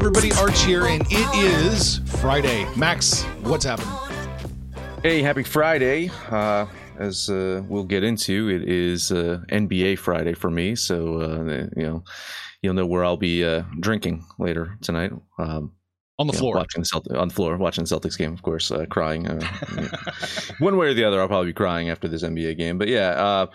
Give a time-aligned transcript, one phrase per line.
[0.00, 2.68] Everybody, Arch here, and it is Friday.
[2.76, 3.92] Max, what's happening?
[5.02, 6.08] Hey, happy Friday.
[6.30, 6.66] Uh,
[6.98, 10.76] as uh, we'll get into, it is uh, NBA Friday for me.
[10.76, 12.04] So, uh, you know,
[12.62, 15.10] you'll know where I'll be uh, drinking later tonight.
[15.36, 15.72] Um,
[16.20, 16.54] On the know, floor.
[16.54, 19.26] watching the Celtics, on the floor, watching the Celtics game, of course, uh, crying.
[19.26, 19.40] Uh,
[19.76, 19.88] yeah.
[20.60, 22.78] One way or the other, I'll probably be crying after this NBA game.
[22.78, 23.46] But yeah, uh,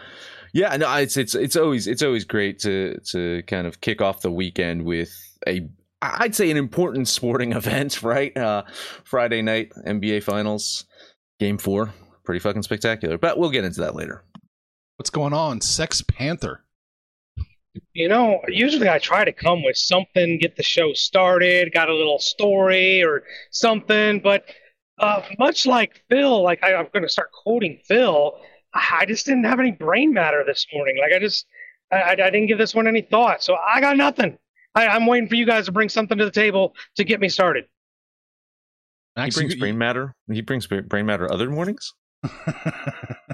[0.51, 4.21] yeah, no, it's it's it's always it's always great to to kind of kick off
[4.21, 5.17] the weekend with
[5.47, 5.69] a
[6.03, 8.35] I'd say an important sporting event, right?
[8.37, 8.63] Uh,
[9.03, 10.85] Friday night NBA Finals,
[11.39, 13.17] Game Four, pretty fucking spectacular.
[13.17, 14.23] But we'll get into that later.
[14.97, 15.61] What's going on?
[15.61, 16.63] Sex Panther.
[17.93, 21.95] You know, usually I try to come with something, get the show started, got a
[21.95, 24.45] little story or something, but
[24.99, 28.33] uh, much like Phil, like I, I'm going to start quoting Phil,
[28.75, 30.97] I just didn't have any brain matter this morning.
[30.99, 31.47] Like I just,
[31.91, 34.37] I, I I didn't give this one any thought, so I got nothing.
[34.75, 37.29] I, I'm waiting for you guys to bring something to the table to get me
[37.29, 37.65] started.
[39.15, 40.15] Max, he brings you- brain matter.
[40.31, 41.93] He brings brain matter other mornings.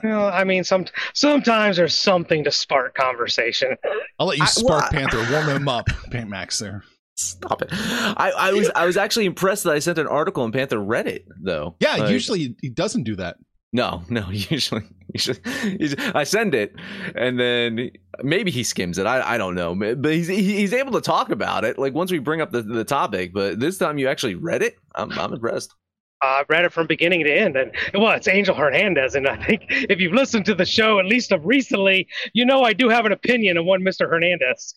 [0.02, 3.76] Well, I mean, some sometimes there's something to spark conversation.
[4.17, 6.83] I'll let you I- spark well, Panther, warm him up, Paint Max there.
[7.17, 7.67] Stop it.
[7.73, 11.05] I, I was I was actually impressed that I sent an article and Panther read
[11.08, 11.76] it though.
[11.82, 13.36] Yeah, Like, usually he doesn't do that.
[13.73, 14.30] No, no.
[14.32, 14.83] Usually,
[15.14, 15.39] usually,
[15.80, 16.75] usually I send it,
[17.15, 17.92] and then
[18.23, 19.05] maybe he skims it.
[19.05, 21.77] I, I don't know, but he's he's able to talk about it.
[21.77, 24.77] Like once we bring up the, the topic, but this time you actually read it.
[24.95, 25.73] I'm I'm impressed.
[26.21, 29.42] Uh, I read it from beginning to end, and well, it's Angel Hernandez, and I
[29.43, 32.89] think if you've listened to the show at least of recently, you know I do
[32.89, 34.09] have an opinion on one Mr.
[34.09, 34.73] Hernandez.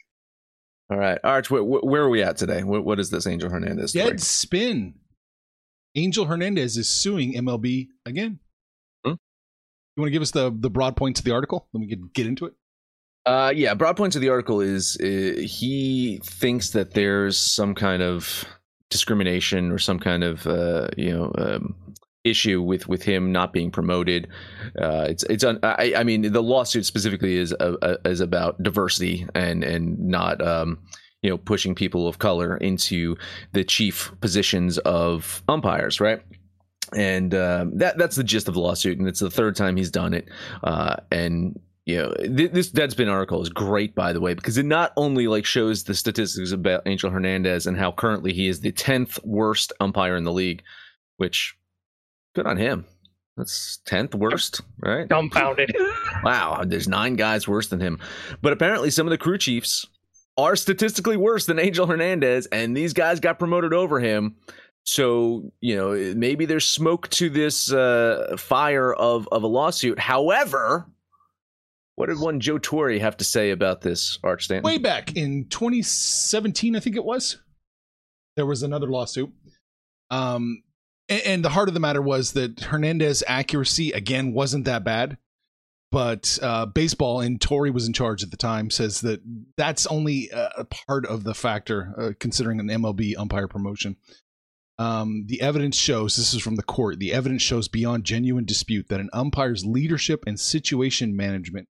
[0.90, 2.62] All right, Arch, where, where are we at today?
[2.62, 3.90] What, what is this Angel Hernandez?
[3.90, 4.10] story?
[4.10, 4.94] Dead spin.
[5.94, 8.38] Angel Hernandez is suing MLB again.
[9.96, 11.68] You want to give us the the broad points of the article?
[11.72, 12.54] Then we can get into it.
[13.24, 18.02] Uh, yeah, broad points of the article is uh, he thinks that there's some kind
[18.02, 18.44] of
[18.90, 21.74] discrimination or some kind of uh, you know um,
[22.24, 24.28] issue with with him not being promoted.
[24.80, 28.62] Uh, it's it's un- I, I mean the lawsuit specifically is uh, uh, is about
[28.62, 30.78] diversity and and not um,
[31.22, 33.16] you know pushing people of color into
[33.52, 36.22] the chief positions of umpires, right?
[36.96, 39.90] And um, that that's the gist of the lawsuit, and it's the third time he's
[39.90, 40.28] done it.
[40.62, 44.66] Uh, and you know, th- this Deadspin article is great, by the way, because it
[44.66, 48.72] not only like shows the statistics about Angel Hernandez and how currently he is the
[48.72, 50.62] tenth worst umpire in the league,
[51.16, 51.56] which
[52.34, 52.84] good on him.
[53.36, 55.08] That's tenth worst, right?
[55.08, 55.74] Dumbfounded.
[56.22, 57.98] Wow, there's nine guys worse than him.
[58.42, 59.84] But apparently, some of the crew chiefs
[60.36, 64.36] are statistically worse than Angel Hernandez, and these guys got promoted over him.
[64.84, 69.98] So you know, maybe there's smoke to this uh, fire of of a lawsuit.
[69.98, 70.86] However,
[71.94, 74.64] what did one Joe Torre have to say about this, Arch Stanton?
[74.64, 77.38] Way back in 2017, I think it was,
[78.36, 79.30] there was another lawsuit.
[80.10, 80.62] Um,
[81.08, 85.18] and, and the heart of the matter was that Hernandez accuracy again wasn't that bad,
[85.90, 89.20] but uh, baseball and Torre was in charge at the time says that
[89.58, 93.96] that's only a, a part of the factor uh, considering an MLB umpire promotion.
[94.78, 96.98] Um, the evidence shows this is from the court.
[96.98, 101.68] The evidence shows beyond genuine dispute that an umpire's leadership and situation management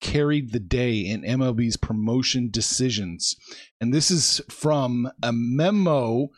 [0.00, 3.36] carried the day in MLB's promotion decisions.
[3.80, 6.28] And this is from a memo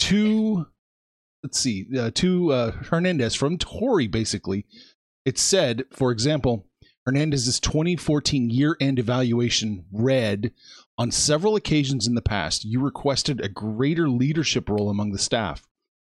[0.00, 0.66] to
[1.42, 4.66] let's see, uh, to uh, Hernandez from Torre basically.
[5.24, 6.66] It said, for example,
[7.04, 10.52] Hernandez's 2014 year-end evaluation read
[10.98, 15.62] on several occasions in the past, you requested a greater leadership role among the staff.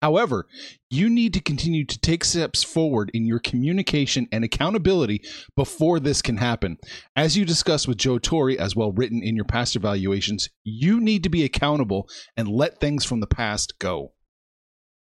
[0.03, 0.47] However,
[0.91, 5.23] you need to continue to take steps forward in your communication and accountability
[5.57, 6.77] before this can happen.
[7.17, 11.23] As you discussed with Joe Torre, as well written in your past evaluations, you need
[11.23, 14.13] to be accountable and let things from the past go.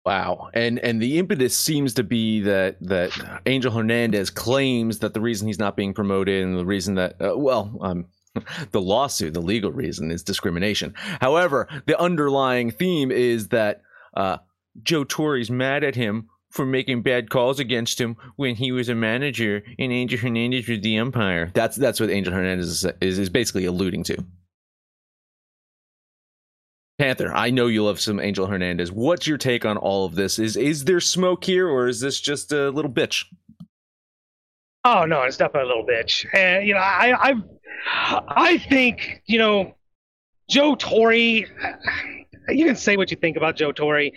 [0.05, 5.21] Wow, and and the impetus seems to be that that Angel Hernandez claims that the
[5.21, 8.07] reason he's not being promoted and the reason that uh, well, um,
[8.71, 10.95] the lawsuit, the legal reason is discrimination.
[11.21, 13.83] However, the underlying theme is that
[14.15, 14.39] uh,
[14.83, 18.95] Joe Torre's mad at him for making bad calls against him when he was a
[18.95, 21.51] manager and Angel Hernandez was the umpire.
[21.55, 24.25] That's that's what Angel Hernandez is, is, is basically alluding to.
[26.99, 28.93] Panther, I know you love some Angel Hernandez.
[28.93, 30.39] What's your take on all of this?
[30.39, 33.25] Is is there smoke here, or is this just a little bitch?
[34.85, 36.27] Oh no, it's definitely a little bitch.
[36.35, 37.35] And you know, I I
[37.87, 39.75] I think you know
[40.49, 41.15] Joe Torre.
[41.15, 41.47] You
[42.49, 44.11] can say what you think about Joe Torre.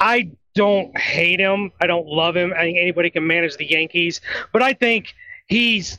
[0.00, 1.70] I don't hate him.
[1.80, 2.52] I don't love him.
[2.54, 4.20] I think anybody can manage the Yankees,
[4.52, 5.14] but I think
[5.46, 5.98] he's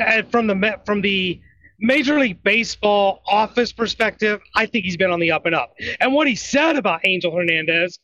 [0.00, 1.40] uh, from the from the
[1.80, 5.74] Major League Baseball office perspective, I think he's been on the up and up.
[5.98, 7.98] And what he said about Angel Hernandez,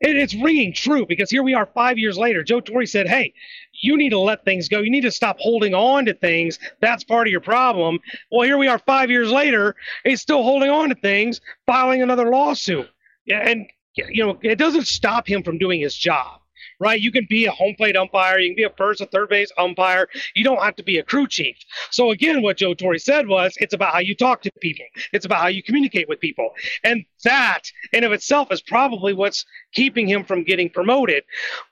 [0.00, 2.44] it, it's ringing true because here we are five years later.
[2.44, 3.34] Joe Torre said, Hey,
[3.80, 4.80] you need to let things go.
[4.80, 6.58] You need to stop holding on to things.
[6.80, 7.98] That's part of your problem.
[8.30, 9.76] Well, here we are five years later.
[10.04, 12.88] He's still holding on to things, filing another lawsuit.
[13.28, 16.40] And, you know, it doesn't stop him from doing his job
[16.80, 17.00] right?
[17.00, 19.50] You can be a home plate umpire, you can be a first or third base
[19.58, 20.08] umpire.
[20.34, 21.56] You don't have to be a crew chief.
[21.90, 24.84] So again, what Joe Torre said was it's about how you talk to people.
[25.12, 26.50] It's about how you communicate with people.
[26.84, 31.24] And that in of itself is probably what's keeping him from getting promoted.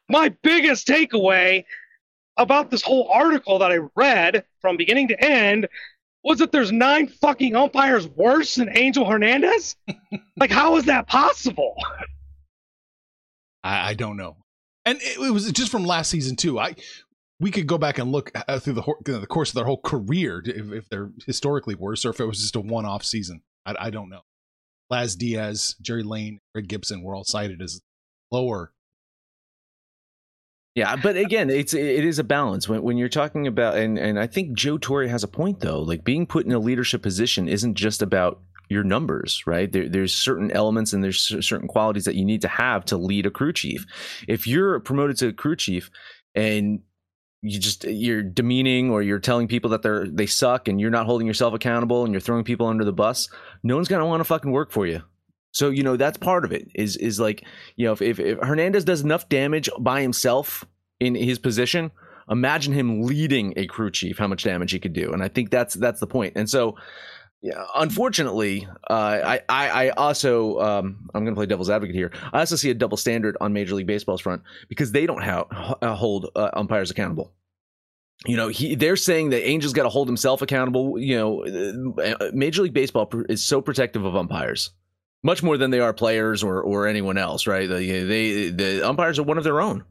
[0.08, 1.64] My biggest takeaway
[2.36, 5.68] about this whole article that I read from beginning to end
[6.22, 9.76] was that there's nine fucking umpires worse than Angel Hernandez?
[10.36, 11.76] like, how is that possible?
[13.62, 14.36] I, I don't know
[14.86, 16.58] and it, it, was just from last season too.
[16.58, 16.76] I
[17.38, 20.42] we could go back and look uh, through the the course of their whole career
[20.46, 23.42] if, if, they're historically worse or if it was just a one-off season.
[23.66, 24.22] I, I don't know.
[24.88, 27.82] Laz Diaz, Jerry Layne, Greg Gibson were all cited as
[28.30, 28.72] lower.
[30.76, 34.20] Yeah, but again, it's it is a balance when when you're talking about and and
[34.20, 35.80] I think Joe Torre has a point though.
[35.80, 39.72] Like being put in a leadership position isn't just about your numbers, right?
[39.72, 43.24] There, there's certain elements and there's certain qualities that you need to have to lead
[43.24, 43.86] a crew chief.
[44.28, 45.90] If you're promoted to a crew chief
[46.34, 46.80] and
[47.40, 51.06] you just you're demeaning or you're telling people that they're they suck and you're not
[51.06, 53.30] holding yourself accountable and you're throwing people under the bus,
[53.62, 55.00] no one's gonna want to fucking work for you.
[55.56, 56.68] So you know that's part of it.
[56.74, 57.42] Is is like
[57.76, 60.66] you know if, if, if Hernandez does enough damage by himself
[61.00, 61.90] in his position,
[62.30, 65.14] imagine him leading a crew chief, how much damage he could do.
[65.14, 66.34] And I think that's that's the point.
[66.36, 66.76] And so
[67.40, 72.12] yeah, unfortunately, uh, I, I, also um, I'm going to play devil's advocate here.
[72.34, 75.76] I also see a double standard on Major League Baseball's front because they don't ha-
[75.80, 77.32] uh, hold uh, umpires accountable.
[78.26, 80.98] You know, he they're saying that Angel's got to hold himself accountable.
[80.98, 84.70] You know, uh, Major League Baseball is so protective of umpires,
[85.22, 87.46] much more than they are players or or anyone else.
[87.46, 87.68] Right?
[87.68, 89.84] They, they the umpires are one of their own.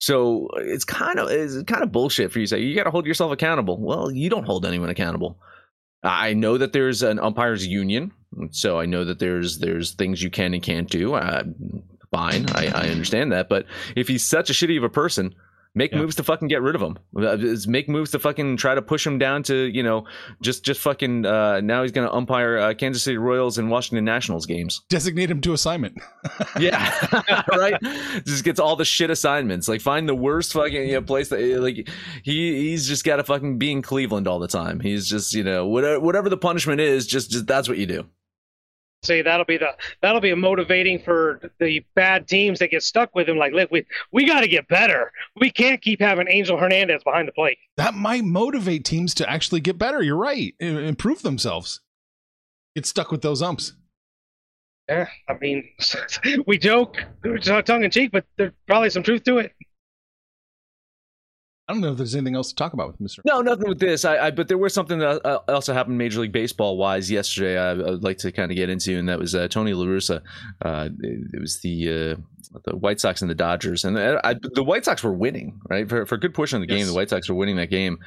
[0.00, 2.90] So it's kind of it's kind of bullshit for you to say you got to
[2.90, 3.78] hold yourself accountable.
[3.78, 5.38] Well, you don't hold anyone accountable.
[6.02, 8.12] I know that there's an umpires union,
[8.50, 11.14] so I know that there's there's things you can and can't do.
[11.14, 11.42] Uh,
[12.10, 13.50] fine, I, I understand that.
[13.50, 15.34] But if he's such a shitty of a person,
[15.74, 15.98] Make yeah.
[15.98, 16.98] moves to fucking get rid of him.
[17.16, 17.36] Uh,
[17.68, 20.04] make moves to fucking try to push him down to you know
[20.42, 21.24] just just fucking.
[21.24, 24.82] Uh, now he's gonna umpire uh, Kansas City Royals and Washington Nationals games.
[24.88, 25.96] Designate him to assignment.
[26.58, 27.80] yeah, right.
[28.24, 29.68] Just gets all the shit assignments.
[29.68, 31.88] Like find the worst fucking you know, place that like
[32.24, 34.80] he he's just got to fucking be in Cleveland all the time.
[34.80, 38.06] He's just you know whatever whatever the punishment is, just just that's what you do
[39.02, 39.70] say that'll be the
[40.02, 43.36] that'll be a motivating for the bad teams that get stuck with him.
[43.36, 45.12] Like, look, we we got to get better.
[45.40, 47.58] We can't keep having Angel Hernandez behind the plate.
[47.76, 50.02] That might motivate teams to actually get better.
[50.02, 51.80] You're right, improve themselves.
[52.76, 53.72] Get stuck with those umps.
[54.88, 55.68] Yeah, I mean,
[56.46, 56.96] we joke,
[57.42, 59.52] tongue in cheek, but there's probably some truth to it.
[61.70, 63.20] I don't know if there's anything else to talk about with Mr.
[63.24, 64.04] No, nothing with this.
[64.04, 67.56] I, I but there was something that uh, also happened Major League Baseball wise yesterday.
[67.56, 69.84] I, I, would like to kind of get into, and that was uh, Tony La
[69.84, 70.20] Russa.
[70.62, 74.34] Uh, it, it, was the uh, the White Sox and the Dodgers, and uh, I,
[74.34, 76.80] the White Sox were winning right for, for a good portion of the yes.
[76.80, 76.88] game.
[76.88, 78.00] The White Sox were winning that game,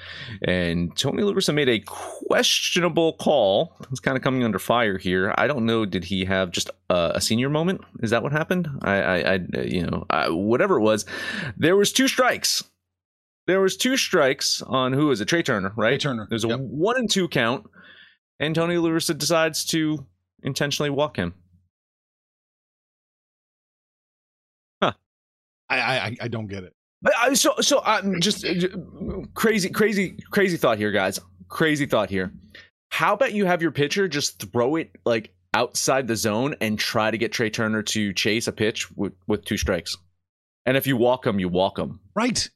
[0.45, 3.77] and Tony La Russa made a questionable call.
[3.91, 5.33] It's kind of coming under fire here.
[5.37, 5.85] I don't know.
[5.85, 7.79] Did he have just a senior moment?
[8.01, 8.67] Is that what happened?
[8.81, 11.05] I, I, I you know, whatever it was,
[11.55, 12.61] there was two strikes
[13.47, 15.27] there was two strikes on who is it?
[15.27, 15.99] Trea Turner, right?
[15.99, 16.27] Trea Turner.
[16.29, 16.59] There's a yep.
[16.59, 17.65] one and two count,
[18.39, 20.05] and Tony La Russa decides to
[20.43, 21.33] intentionally walk him.
[24.81, 24.93] Huh.
[25.69, 26.73] I I I don't get it.
[27.21, 28.53] I, so so I'm just uh,
[29.33, 31.19] crazy crazy crazy thought here, guys.
[31.49, 32.31] Crazy thought here.
[32.89, 37.11] How about you have your pitcher just throw it like outside the zone and try
[37.11, 39.97] to get Trea Turner to chase a pitch with, with two strikes.
[40.65, 41.99] And if you walk him, you walk him.
[42.15, 42.49] Right.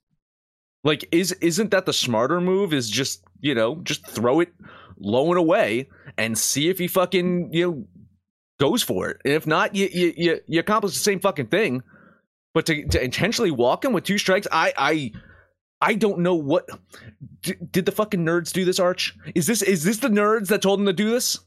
[0.88, 2.74] Like, is isn't that the smarter move?
[2.74, 4.54] Is just you know just throw it
[4.98, 7.88] low and away and see if he fucking you know
[8.58, 9.22] goes for it.
[9.26, 11.84] And if not, you you you, you accomplish the same fucking thing.
[12.54, 15.12] But to, to intentionally walk him with two strikes, I I
[15.82, 16.70] I don't know what
[17.42, 18.80] d- did the fucking nerds do this.
[18.80, 21.38] Arch is this is this the nerds that told him to do this?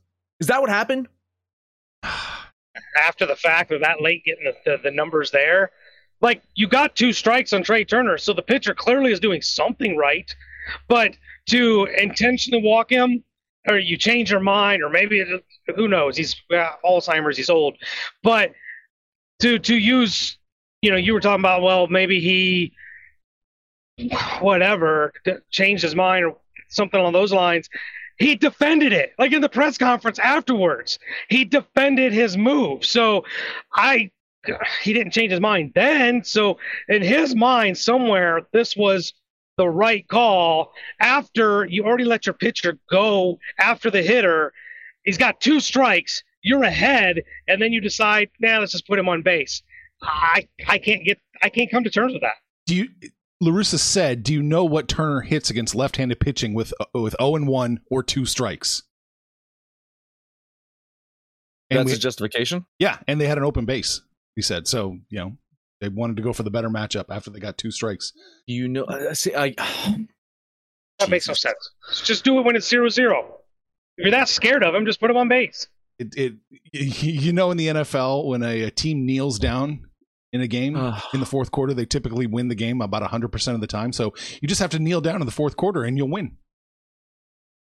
[0.40, 1.08] Is that what happened?
[3.02, 5.70] After the fact, or that late getting the, the, the numbers there,
[6.20, 9.96] like you got two strikes on Trea Turner, so the pitcher clearly is doing something
[9.96, 10.34] right.
[10.88, 13.24] But to intentionally walk him,
[13.68, 15.24] or you change your mind, or maybe
[15.74, 16.16] who knows?
[16.16, 17.76] He's uh, Alzheimer's, he's old.
[18.22, 18.52] But
[19.40, 20.38] to to use,
[20.82, 22.72] you know, you were talking about well, maybe he
[24.40, 25.12] whatever
[25.50, 26.36] changed his mind or
[26.68, 27.68] something along those lines.
[28.18, 30.98] He defended it, like in the press conference afterwards.
[31.28, 32.84] He defended his move.
[32.84, 33.24] So
[33.72, 34.10] I
[34.82, 36.24] he didn't change his mind then.
[36.24, 39.12] So in his mind, somewhere, this was
[39.56, 44.52] the right call after you already let your pitcher go after the hitter.
[45.04, 46.22] He's got two strikes.
[46.42, 49.62] You're ahead, and then you decide, nah, let's just put him on base.
[50.02, 52.36] I I can't get I can't come to terms with that.
[52.66, 52.88] Do you?
[53.42, 57.14] La Russa said, "Do you know what Turner hits against left-handed pitching with uh, with
[57.20, 58.82] zero and one or two strikes?"
[61.70, 62.64] And That's we- his justification.
[62.78, 64.00] yeah, and they had an open base.
[64.40, 64.96] He said so.
[65.10, 65.36] You know,
[65.82, 68.14] they wanted to go for the better matchup after they got two strikes.
[68.46, 69.54] You know, uh, see, I
[70.98, 71.72] That makes no sense.
[72.04, 73.40] Just do it when it's zero zero.
[73.98, 75.68] If you're that scared of him, just put him on base.
[75.98, 76.32] It, it
[76.72, 79.84] you know in the NFL when a, a team kneels down
[80.32, 81.02] in a game Ugh.
[81.12, 83.92] in the fourth quarter, they typically win the game about hundred percent of the time.
[83.92, 86.38] So you just have to kneel down in the fourth quarter and you'll win.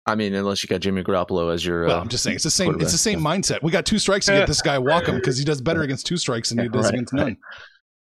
[0.07, 1.85] I mean, unless you got Jimmy Garoppolo as your.
[1.85, 2.79] Well, uh, I'm just saying it's the same.
[2.81, 3.61] It's the same mindset.
[3.61, 4.77] We got two strikes to get this guy.
[4.79, 7.19] Walk him because he does better against two strikes than he does Right, against right.
[7.19, 7.37] none.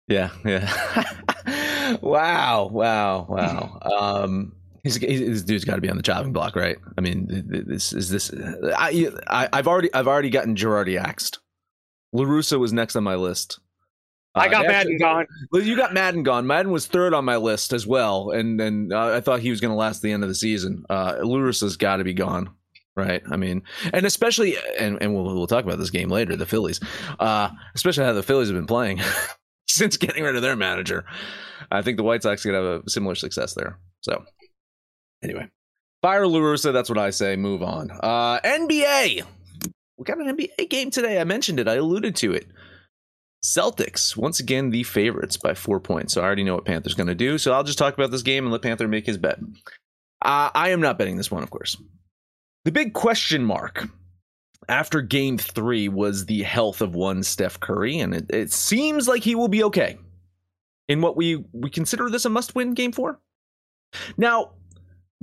[0.08, 1.96] Yeah, yeah.
[2.02, 3.78] wow, wow, wow.
[3.82, 4.52] Um,
[4.82, 6.78] he's, he's this dude's got to be on the chopping block, right?
[6.96, 8.32] I mean, th- th- this is this.
[8.76, 11.38] I, I I've already I've already gotten Girardi axed.
[12.12, 13.60] La Russa was next on my list.
[14.34, 15.26] I Uh, got Maddon actually- gone.
[15.52, 16.46] You got Maddon gone.
[16.46, 19.60] Maddon was third on my list as well, and and uh, I thought he was
[19.60, 20.84] going to last the end of the season.
[20.88, 22.50] Uh, La Russa's got to be gone,
[22.96, 23.22] right?
[23.30, 26.36] I mean, and especially, and and we'll we'll talk about this game later.
[26.36, 26.78] The Phillies,
[27.18, 29.00] uh, especially how the Phillies have been playing
[29.68, 31.04] since getting rid of their manager.
[31.72, 33.78] I think the White Sox could have a similar success there.
[34.00, 34.24] So,
[35.24, 35.48] anyway,
[36.02, 36.72] fire La Russa.
[36.72, 37.34] That's what I say.
[37.36, 37.90] Move on.
[37.90, 39.22] Uh, NBA.
[39.96, 41.20] We got an NBA game today.
[41.20, 41.68] I mentioned it.
[41.68, 42.46] I alluded to it.
[43.42, 46.12] Celtics, once again, the favorites by four points.
[46.12, 47.38] So I already know what Panther's going to do.
[47.38, 49.38] So I'll just talk about this game and let Panther make his bet.
[50.22, 51.76] Uh, I am not betting this one, of course.
[52.64, 53.88] The big question mark
[54.68, 59.22] after game three was the health of one Steph Curry, and it, it seems like
[59.22, 59.98] he will be okay
[60.88, 63.18] in what we, we consider this a must win game four.
[64.18, 64.52] Now,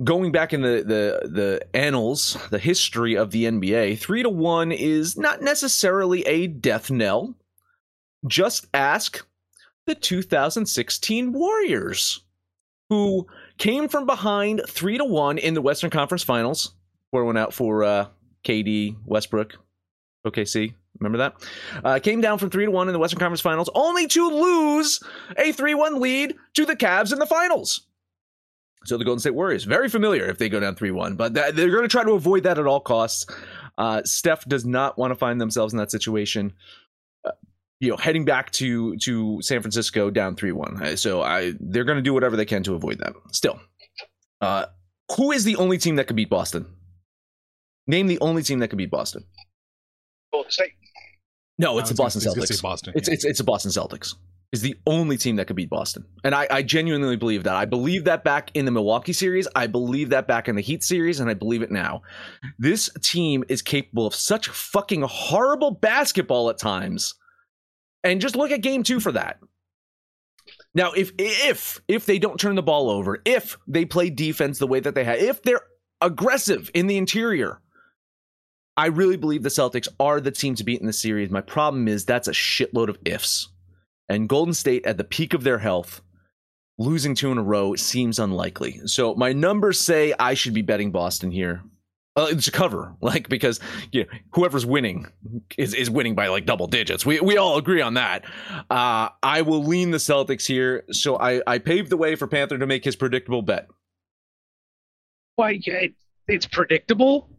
[0.02, 4.72] going back in the, the the annals, the history of the NBA, three to one
[4.72, 7.34] is not necessarily a death knell.
[8.26, 9.24] Just ask
[9.86, 12.20] the 2016 Warriors,
[12.88, 13.26] who
[13.58, 16.72] came from behind three to one in the Western Conference Finals.
[17.10, 18.06] Four one out for uh,
[18.44, 19.56] KD, Westbrook,
[20.26, 20.74] OKC.
[21.00, 21.48] Remember that?
[21.84, 25.00] Uh, came down from three to one in the Western Conference Finals, only to lose
[25.38, 27.86] a three one lead to the Cavs in the finals.
[28.84, 31.52] So the Golden State Warriors, very familiar if they go down 3 1, but they're
[31.52, 33.26] going to try to avoid that at all costs.
[33.76, 36.52] Uh, Steph does not want to find themselves in that situation.
[37.80, 40.96] You know, heading back to to San Francisco down 3 1.
[40.96, 43.12] So I they're going to do whatever they can to avoid that.
[43.32, 43.60] Still,
[44.40, 44.66] uh,
[45.16, 46.66] who is the only team that could beat Boston?
[47.86, 49.24] Name the only team that could beat Boston.
[50.32, 50.72] Golden State.
[51.58, 52.56] No, it's the Boston gonna- I was gonna Celtics.
[52.58, 52.92] say Boston.
[52.96, 53.14] It's yeah.
[53.14, 54.14] it's it's the Boston Celtics.
[54.50, 57.54] Is the only team that could beat Boston, and I, I genuinely believe that.
[57.54, 60.82] I believe that back in the Milwaukee series, I believe that back in the Heat
[60.82, 62.00] series, and I believe it now.
[62.58, 67.14] This team is capable of such fucking horrible basketball at times,
[68.04, 69.38] and just look at Game Two for that.
[70.74, 74.66] Now, if if if they don't turn the ball over, if they play defense the
[74.66, 75.62] way that they have, if they're
[76.00, 77.60] aggressive in the interior,
[78.76, 81.30] I really believe the Celtics are the team to beat in the series.
[81.30, 83.48] My problem is that's a shitload of ifs.
[84.08, 86.00] And Golden State at the peak of their health,
[86.78, 88.80] losing two in a row seems unlikely.
[88.86, 91.62] So my numbers say I should be betting Boston here.
[92.18, 93.60] Uh, it's a cover, like because
[93.92, 95.06] you know, whoever's winning
[95.56, 97.06] is, is winning by like double digits.
[97.06, 98.24] We we all agree on that.
[98.68, 102.58] Uh, I will lean the Celtics here, so I I paved the way for Panther
[102.58, 103.68] to make his predictable bet.
[105.36, 105.60] Why?
[105.62, 105.94] yeah, it,
[106.26, 107.30] it's predictable.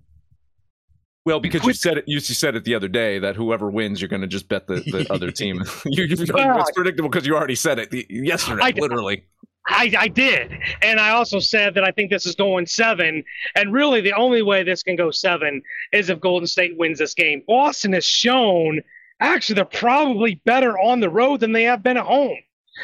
[1.25, 4.07] Well, because you said it, you said it the other day that whoever wins, you're
[4.07, 5.57] going to just bet the, the other team.
[5.85, 9.25] you, you, it's predictable because you already said it yesterday, I, literally.
[9.69, 10.51] I, I did.
[10.81, 13.23] And I also said that I think this is going seven.
[13.55, 15.61] And really, the only way this can go seven
[15.91, 17.43] is if Golden State wins this game.
[17.47, 18.81] Boston has shown
[19.19, 22.37] actually they're probably better on the road than they have been at home.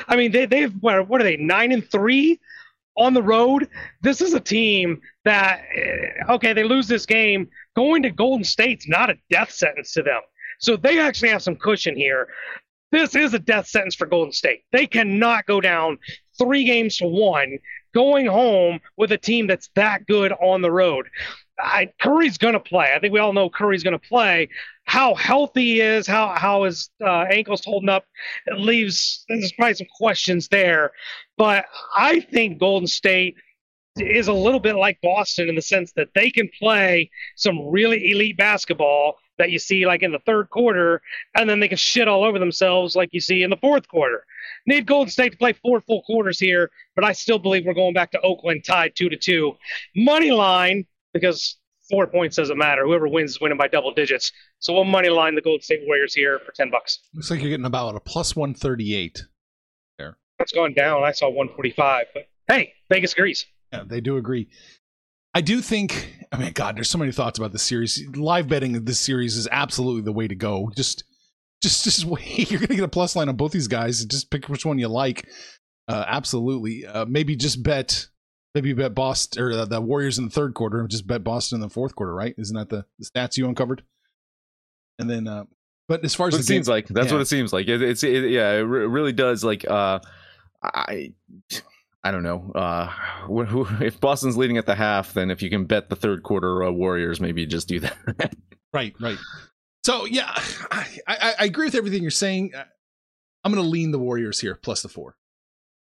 [0.08, 2.40] I mean, they, they've, what, what are they, nine and three
[2.98, 3.68] on the road?
[4.02, 7.50] This is a team that, eh, okay, they lose this game.
[7.76, 10.22] Going to Golden State's not a death sentence to them.
[10.60, 12.30] So they actually have some cushion here.
[12.92, 14.64] This is a death sentence for Golden State.
[14.72, 15.98] They cannot go down
[16.38, 17.58] three games to one
[17.94, 21.08] going home with a team that's that good on the road.
[21.58, 22.92] I, Curry's going to play.
[22.94, 24.50] I think we all know Curry's going to play.
[24.84, 28.06] How healthy he is, how how his uh, ankles holding up,
[28.58, 30.92] leaves there's probably some questions there.
[31.38, 31.66] But
[31.96, 33.36] I think Golden State
[33.98, 38.12] is a little bit like Boston in the sense that they can play some really
[38.12, 41.02] elite basketball that you see like in the third quarter,
[41.36, 44.26] and then they can shit all over themselves like you see in the fourth quarter.
[44.66, 47.94] Need Golden State to play four full quarters here, but I still believe we're going
[47.94, 49.54] back to Oakland tied two to two.
[49.96, 51.58] Money line because
[51.90, 52.86] four points doesn't matter.
[52.86, 54.32] Whoever wins is winning by double digits.
[54.60, 57.00] So we'll money line the Golden State Warriors here for ten bucks.
[57.14, 59.24] Looks like you're getting about a plus one thirty eight.
[59.98, 60.18] There.
[60.40, 61.04] It's gone down.
[61.04, 63.46] I saw one forty five, but hey, Vegas agrees.
[63.72, 64.48] Yeah, they do agree.
[65.36, 68.02] I do think, I mean, God, there's so many thoughts about this series.
[68.16, 70.72] Live betting this series is absolutely the way to go.
[70.78, 71.04] Just,
[71.62, 72.50] just, just wait.
[72.50, 74.06] You're gonna get a plus line on both these guys.
[74.06, 75.28] Just pick which one you like.
[75.90, 76.86] Uh, absolutely.
[76.86, 78.08] Uh, maybe just bet,
[78.56, 81.58] maybe bet Boston or the, the Warriors in the third quarter, and just bet Boston
[81.58, 82.16] in the fourth quarter.
[82.16, 82.34] Right?
[82.38, 83.84] Isn't that the, the stats you uncovered?
[85.00, 85.44] And then, uh,
[85.90, 87.14] but as far as it seems like, that's yeah.
[87.14, 87.68] what it seems like.
[87.68, 89.44] It, it's, it, yeah, it really does.
[89.44, 90.00] Like, uh,
[90.64, 91.12] I
[92.06, 92.52] I don't know.
[92.54, 92.94] Uh,
[93.82, 96.70] if Boston's leading at the half, then if you can bet the third quarter uh,
[96.70, 98.36] Warriors, maybe just do that.
[98.74, 99.18] right, right.
[99.84, 100.32] So yeah,
[100.72, 102.52] I, I, I, agree with everything you're saying.
[102.56, 102.66] Uh,
[103.44, 105.16] I'm going to lean the Warriors here plus the four.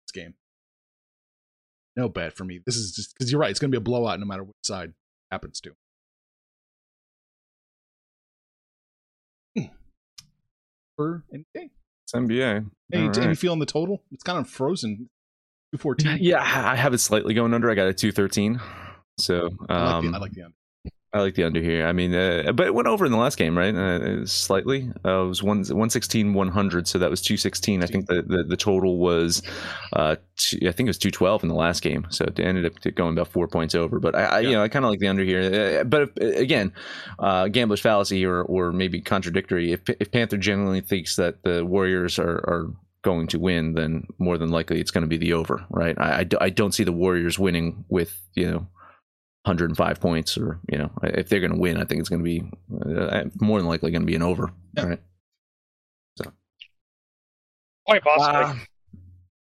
[0.06, 0.36] This game,
[1.96, 2.60] no bet for me.
[2.64, 3.50] This is just because you're right.
[3.50, 4.94] It's going to be a blowout no matter which side
[5.32, 5.72] happens to.
[9.58, 9.74] Hmm.
[10.96, 11.72] For NBA.
[12.04, 12.70] It's NBA.
[12.94, 13.18] Any, right.
[13.18, 14.04] any feel on the total?
[14.12, 15.10] It's kind of frozen.
[15.78, 16.18] 214.
[16.22, 17.72] Yeah, I have it slightly going under.
[17.72, 18.60] I got a 213.
[19.18, 20.56] So um, I, like the, I like the under.
[21.14, 21.86] I like the under here.
[21.86, 23.76] I mean, uh, but it went over in the last game, right?
[23.76, 24.90] Uh, slightly.
[25.04, 26.88] Uh, it was one, 116, 100.
[26.88, 27.84] So that was 216.
[27.84, 29.42] I think the, the, the total was,
[29.92, 32.08] uh, two, I think it was 212 in the last game.
[32.12, 34.00] So it ended up going about four points over.
[34.00, 34.50] But I, I yeah.
[34.50, 35.82] you know, I kind of like the under here.
[35.82, 36.72] Uh, but if, again,
[37.20, 39.74] uh, gambler's fallacy or, or maybe contradictory.
[39.74, 42.70] If, if Panther genuinely thinks that the Warriors are, are
[43.04, 45.98] going to win, then more than likely it's going to be the over, right?
[46.00, 48.68] I, I, I don't see the Warriors winning with, you know,
[49.46, 52.24] 105 points or, you know, if they're going to win, I think it's going to
[52.24, 52.44] be
[52.86, 54.86] uh, more than likely going to be an over, yeah.
[54.86, 55.00] right?
[56.18, 56.32] So.
[57.88, 58.42] Quite possibly.
[58.42, 58.56] Uh,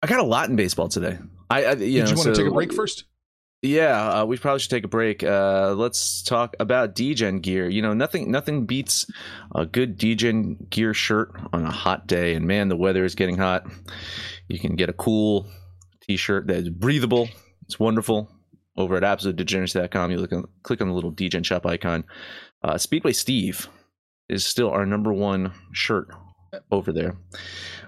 [0.02, 1.18] I got a lot in baseball today.
[1.50, 3.04] I, I you Did know, you want so, to take a break first?
[3.64, 5.24] Yeah, uh, we probably should take a break.
[5.24, 7.66] Uh, let's talk about DGen gear.
[7.66, 9.07] You know, nothing nothing beats
[9.55, 12.35] a good DGen gear shirt on a hot day.
[12.35, 13.66] And man, the weather is getting hot.
[14.48, 15.46] You can get a cool
[16.03, 17.31] T-shirt that's breathable.
[17.62, 18.31] It's wonderful.
[18.77, 22.05] Over at absolutedegeneracy.com, you look and click on the little DGen shop icon.
[22.62, 23.70] Uh, Speedway Steve
[24.29, 26.09] is still our number one shirt
[26.70, 27.16] over there.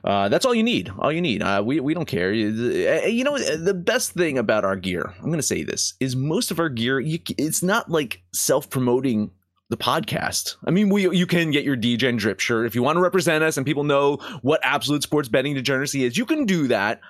[0.04, 0.90] Uh, that's all you need.
[0.98, 1.42] All you need.
[1.42, 2.32] Uh, we we don't care.
[2.32, 2.48] You,
[3.06, 5.14] you know the best thing about our gear.
[5.18, 7.00] I'm going to say this is most of our gear.
[7.00, 9.30] You, it's not like self promoting
[9.68, 10.56] the podcast.
[10.66, 13.42] I mean, we you can get your DGen drip shirt if you want to represent
[13.42, 16.16] us and people know what absolute sports betting degeneracy is.
[16.16, 17.00] You can do that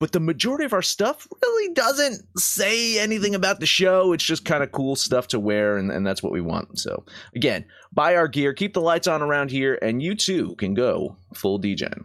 [0.00, 4.14] but the majority of our stuff really doesn't say anything about the show.
[4.14, 6.78] It's just kind of cool stuff to wear, and, and that's what we want.
[6.78, 7.04] So,
[7.36, 11.16] again, buy our gear, keep the lights on around here, and you too can go
[11.34, 12.04] full DGen.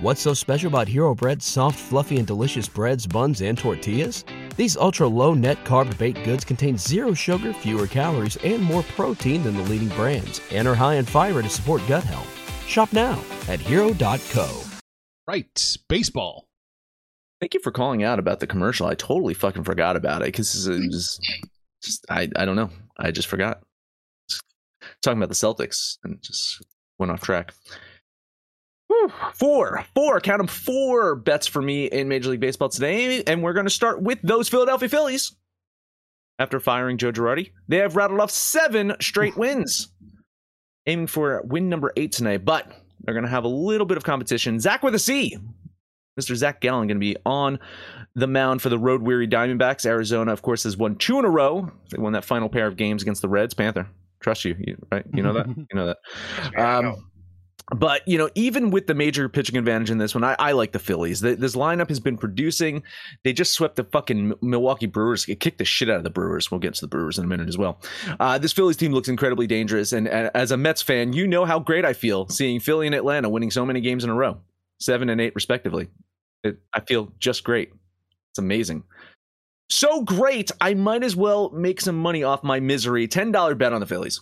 [0.00, 4.24] What's so special about Hero Bread's soft, fluffy, and delicious breads, buns, and tortillas?
[4.56, 9.44] These ultra low net carb baked goods contain zero sugar, fewer calories, and more protein
[9.44, 12.28] than the leading brands, and are high in fiber to support gut health.
[12.66, 14.62] Shop now at hero.co.
[15.28, 16.48] Right, baseball.
[17.40, 18.88] Thank you for calling out about the commercial.
[18.88, 21.20] I totally fucking forgot about it because it was
[21.82, 22.70] just I I don't know.
[22.98, 23.62] I just forgot.
[25.02, 26.64] Talking about the Celtics and just
[26.98, 27.54] went off track.
[29.34, 33.22] Four, four, count them four bets for me in Major League Baseball today.
[33.24, 35.34] And we're going to start with those Philadelphia Phillies.
[36.38, 39.92] After firing Joe Girardi, they have rattled off seven straight wins,
[40.86, 42.44] aiming for win number eight tonight.
[42.44, 44.58] But they're going to have a little bit of competition.
[44.58, 45.38] Zach with a C.
[46.18, 46.34] Mr.
[46.34, 47.58] Zach Gallen going to be on
[48.14, 49.84] the mound for the road weary Diamondbacks.
[49.84, 51.70] Arizona, of course, has won two in a row.
[51.90, 53.54] They won that final pair of games against the Reds.
[53.54, 53.88] Panther,
[54.20, 55.04] trust you, you right?
[55.12, 55.48] You know that.
[55.56, 55.98] you know that.
[56.58, 57.10] Um,
[57.70, 60.72] but you know, even with the major pitching advantage in this one, I, I like
[60.72, 61.20] the Phillies.
[61.20, 62.82] The, this lineup has been producing.
[63.22, 65.26] They just swept the fucking Milwaukee Brewers.
[65.28, 66.50] It kicked the shit out of the Brewers.
[66.50, 67.80] We'll get to the Brewers in a minute as well.
[68.20, 71.58] Uh, this Phillies team looks incredibly dangerous, and as a Mets fan, you know how
[71.58, 74.38] great I feel seeing Philly and Atlanta winning so many games in a row,
[74.78, 75.88] seven and eight respectively.
[76.42, 77.72] It, I feel just great.
[78.32, 78.84] It's amazing.
[79.70, 83.08] So great, I might as well make some money off my misery.
[83.08, 84.20] Ten dollar bet on the Phillies.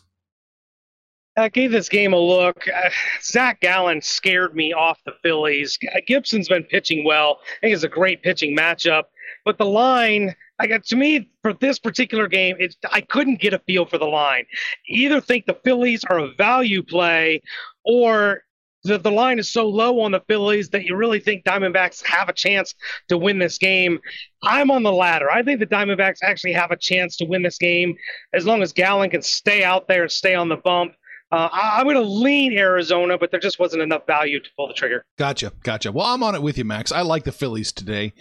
[1.37, 2.69] I gave this game a look.
[2.69, 2.91] Uh,
[3.23, 5.79] Zach Gallen scared me off the Phillies.
[6.07, 7.39] Gibson's been pitching well.
[7.59, 9.05] I think it's a great pitching matchup.
[9.45, 13.55] But the line, I got to me for this particular game, it's I couldn't get
[13.55, 14.45] a feel for the line.
[14.89, 17.43] Either think the Phillies are a value play,
[17.85, 18.43] or
[18.85, 22.29] the, the line is so low on the Phillies that you really think Diamondbacks have
[22.29, 22.75] a chance
[23.09, 24.01] to win this game.
[24.43, 25.31] I'm on the latter.
[25.31, 27.95] I think the Diamondbacks actually have a chance to win this game
[28.33, 30.93] as long as Gallen can stay out there and stay on the bump.
[31.33, 34.69] Uh, I, am going to lean Arizona, but there just wasn't enough value to pull
[34.69, 35.07] the trigger.
[35.17, 35.91] Gotcha, gotcha.
[35.91, 36.93] Well, I'm on it with you, Max.
[36.93, 38.13] I like the Phillies today.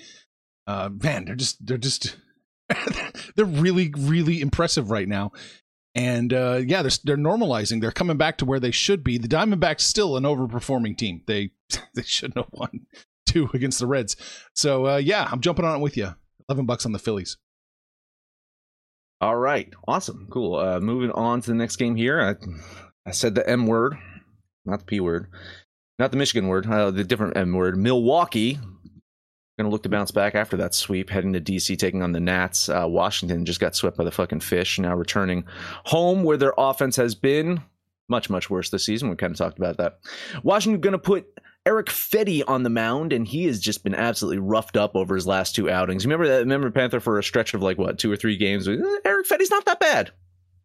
[0.66, 2.16] Uh, man, they're just they're just
[3.36, 5.34] they're really really impressive right now.
[5.94, 7.82] And uh, yeah, they're they're normalizing.
[7.82, 9.18] They're coming back to where they should be.
[9.18, 11.22] The Diamondbacks still an overperforming team.
[11.28, 11.52] They
[11.94, 12.86] they shouldn't have won
[13.26, 14.16] two against the Reds.
[14.54, 16.16] So uh, yeah, I'm jumping on it with you.
[16.48, 17.36] Eleven bucks on the Phillies.
[19.20, 20.56] All right, awesome, cool.
[20.56, 22.20] Uh, moving on to the next game here.
[22.22, 22.36] I,
[23.06, 23.98] I said the M word,
[24.66, 25.28] not the P word,
[26.00, 27.78] not the Michigan word, uh, the different M word.
[27.78, 28.60] Milwaukee
[29.62, 32.20] going to look to bounce back after that sweep, heading to DC, taking on the
[32.20, 32.70] Nats.
[32.70, 35.44] Uh, Washington just got swept by the fucking fish, now returning
[35.86, 37.62] home where their offense has been
[38.10, 39.10] much, much worse this season.
[39.10, 40.00] We kind of talked about that.
[40.44, 41.28] Washington going to put
[41.66, 45.28] Eric Fedde on the mound, and he has just been absolutely roughed up over his
[45.28, 46.06] last two outings.
[46.06, 46.40] Remember that?
[46.40, 48.68] Remember Panther for a stretch of like what two or three games?
[48.68, 50.12] Eric Fedde's not that bad,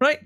[0.01, 0.21] right?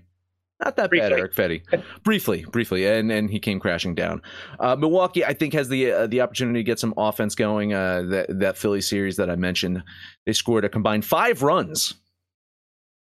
[0.62, 1.10] Not that briefly.
[1.10, 1.82] bad, Eric Fedde.
[2.04, 4.20] briefly, briefly, and and he came crashing down.
[4.58, 7.72] Uh, Milwaukee, I think, has the uh, the opportunity to get some offense going.
[7.72, 9.82] Uh, that that Philly series that I mentioned,
[10.26, 11.94] they scored a combined five runs.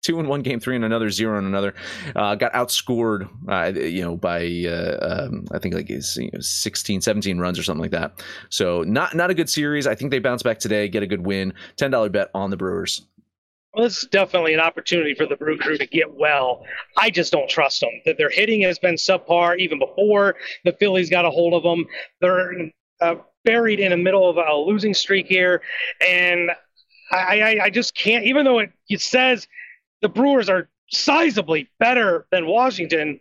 [0.03, 1.73] Two in one game, three in another, zero in another.
[2.15, 5.99] Uh, got outscored, uh, you know, by uh, um, I think like you
[6.31, 8.23] know, 16, 17 runs or something like that.
[8.49, 9.87] So not not a good series.
[9.87, 11.53] I think they bounce back today, get a good win.
[11.75, 13.01] Ten dollar bet on the Brewers.
[13.77, 16.65] Well, this is definitely an opportunity for the Brew Crew to get well.
[16.97, 17.91] I just don't trust them.
[18.05, 20.35] That their hitting has been subpar even before
[20.65, 21.85] the Phillies got a hold of them.
[22.19, 25.61] They're uh, buried in the middle of a losing streak here,
[26.01, 26.49] and
[27.11, 28.25] I, I, I just can't.
[28.25, 29.47] Even though it, it says
[30.01, 33.19] the Brewers are sizably better than Washington,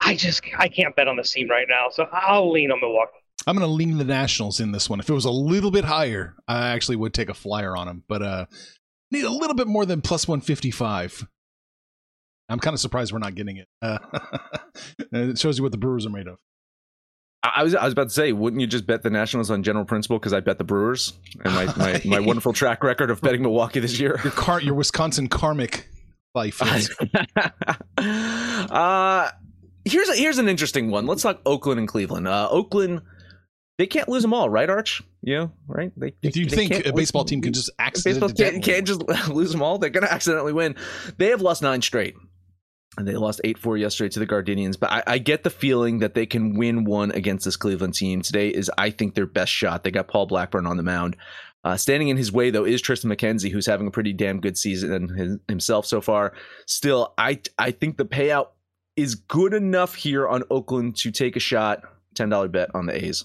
[0.00, 1.88] I just I can't bet on the team right now.
[1.90, 3.10] So I'll lean on Milwaukee.
[3.46, 5.00] I'm going to lean the Nationals in this one.
[5.00, 8.02] If it was a little bit higher, I actually would take a flyer on them.
[8.08, 8.46] But uh,
[9.14, 11.26] need a little bit more than plus 155.
[12.48, 13.68] I'm kind of surprised we're not getting it.
[13.80, 13.98] Uh,
[15.12, 16.36] it shows you what the Brewers are made of.
[17.42, 19.84] I was I was about to say, wouldn't you just bet the Nationals on general
[19.84, 21.12] principle because I bet the Brewers
[21.44, 24.18] and my, my, my wonderful track record of betting Milwaukee this year.
[24.24, 25.86] Your car, your Wisconsin karmic
[26.34, 26.62] life.
[27.98, 29.30] uh,
[29.84, 31.06] here's a, here's an interesting one.
[31.06, 32.26] Let's talk Oakland and Cleveland.
[32.26, 33.02] Uh, Oakland
[33.76, 35.02] they can't lose them all, right, Arch?
[35.22, 35.92] Yeah, right.
[35.96, 39.02] They, they, Do you they think a baseball team can just accidentally can't, can't, just
[39.28, 39.78] lose them all?
[39.78, 40.76] They're going to accidentally win.
[41.16, 42.14] They have lost nine straight,
[42.96, 44.76] and they lost eight four yesterday to the Guardians.
[44.76, 48.22] But I, I, get the feeling that they can win one against this Cleveland team.
[48.22, 49.82] Today is, I think, their best shot.
[49.82, 51.16] They got Paul Blackburn on the mound.
[51.64, 54.56] Uh, standing in his way though is Triston McKenzie, who's having a pretty damn good
[54.56, 56.34] season himself so far.
[56.66, 58.48] Still, I I think the payout
[58.96, 61.82] is good enough here on Oakland to take a shot.
[62.14, 63.24] Ten dollar bet on the A's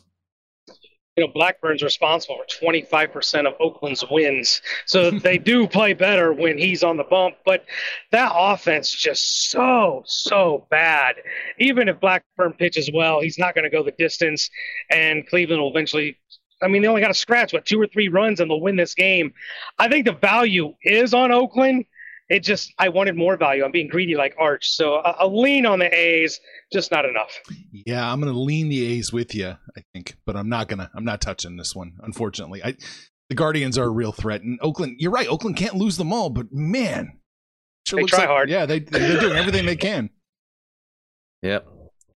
[1.19, 4.61] you know, Blackburn's responsible for 25% of Oakland's wins.
[4.85, 7.35] So they do play better when he's on the bump.
[7.45, 7.65] But
[8.11, 11.17] that offense just so, so bad.
[11.57, 14.49] Even if Blackburn pitches well, he's not going to go the distance.
[14.89, 16.17] And Cleveland will eventually.
[16.61, 18.75] I mean, they only got to scratch, what, two or three runs and they'll win
[18.75, 19.33] this game.
[19.77, 21.85] I think the value is on Oakland.
[22.29, 23.63] It just, I wanted more value.
[23.63, 24.69] I'm being greedy like Arch.
[24.69, 26.39] So a, a lean on the A's
[26.71, 27.31] just not enough.
[27.71, 30.79] Yeah, I'm going to lean the A's with you, I think, but I'm not going
[30.79, 30.89] to.
[30.95, 32.63] I'm not touching this one, unfortunately.
[32.63, 32.75] I,
[33.29, 34.97] the Guardians are a real threat, and Oakland.
[34.99, 35.27] You're right.
[35.27, 37.19] Oakland can't lose them all, but man,
[37.85, 38.49] sure they try like, hard.
[38.49, 40.09] Yeah, they they're doing everything they can.
[41.41, 41.69] Yep.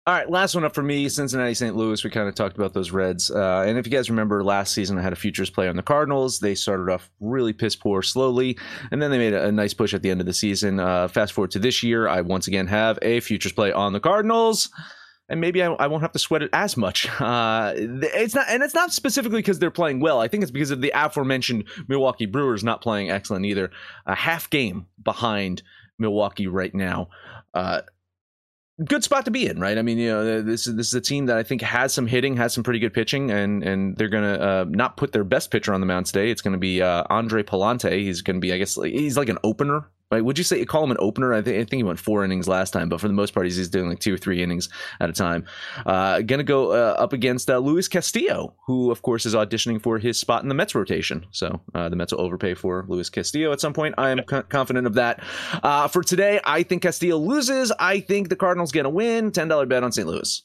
[0.04, 1.76] All right, last one up for me Cincinnati St.
[1.76, 2.02] Louis.
[2.02, 3.30] We kind of talked about those Reds.
[3.30, 5.82] Uh, and if you guys remember last season, I had a futures play on the
[5.82, 6.40] Cardinals.
[6.40, 8.58] They started off really piss poor slowly,
[8.90, 10.80] and then they made a, nice push at the end of the season.
[10.80, 14.00] Uh, fast forward to this year, I once again have a futures play on the
[14.00, 14.70] Cardinals.
[15.28, 17.08] And maybe I, I won't have to sweat it as much.
[17.20, 20.20] Uh, it's not, and it's not specifically because they're playing well.
[20.20, 23.70] I think it's because of the aforementioned Milwaukee Brewers not playing excellent either.
[24.06, 25.62] A half game behind
[26.00, 27.08] Milwaukee right now.
[27.54, 27.82] Uh,
[28.82, 29.78] good spot to be in, right?
[29.78, 32.06] I mean, you know, this is this is a team that I think has some
[32.06, 35.50] hitting, has some pretty good pitching, and and they're gonna uh, not put their best
[35.50, 36.30] pitcher on the mound today.
[36.30, 37.92] It's gonna be uh, Andre Pallante.
[37.92, 40.84] He's gonna be, I guess, he's like an opener like, would you say you call
[40.84, 41.32] him an opener?
[41.32, 43.46] I, th- I think he went four innings last time, but for the most part,
[43.46, 44.68] he's, doing like two or three innings
[45.00, 45.46] at a time.
[45.86, 49.98] Uh, gonna go uh, up against uh, Luis Castillo, who of course is auditioning for
[49.98, 51.24] his spot in the Mets rotation.
[51.30, 53.94] So uh, the Mets will overpay for Luis Castillo at some point.
[53.96, 55.22] I am co- confident of that.
[55.62, 57.72] Uh, for today, I think Castillo loses.
[57.78, 59.32] I think the Cardinals gonna win.
[59.32, 60.06] Ten dollar bet on St.
[60.06, 60.42] Louis.